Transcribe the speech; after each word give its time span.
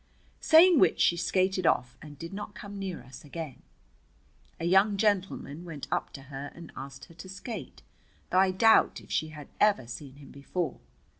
Saying 0.39 0.79
which 0.79 0.99
she 0.99 1.15
skated 1.15 1.67
off, 1.67 1.95
and 2.01 2.17
did 2.17 2.33
not 2.33 2.55
come 2.55 2.79
near 2.79 3.03
us 3.03 3.23
again. 3.23 3.61
A 4.59 4.65
young 4.65 4.97
gentleman 4.97 5.63
went 5.63 5.87
up 5.91 6.11
to 6.13 6.23
her 6.23 6.51
and 6.55 6.71
asked 6.75 7.05
her 7.05 7.13
to 7.13 7.29
skate, 7.29 7.83
though 8.31 8.39
I 8.39 8.49
doubt 8.49 8.99
if 8.99 9.11
she 9.11 9.27
had 9.27 9.49
ever 9.59 9.85
seen 9.85 10.15
him 10.15 10.31
before. 10.31 10.79